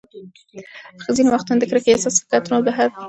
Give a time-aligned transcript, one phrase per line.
[1.15, 2.95] ځینې وختونه د کرکې احساس له کنټروله بهر دی.